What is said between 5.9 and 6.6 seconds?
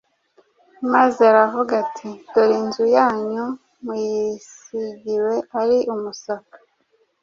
umusaka».